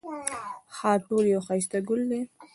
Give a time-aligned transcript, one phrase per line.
[0.75, 2.21] خاټول یو ښایسته ګل دی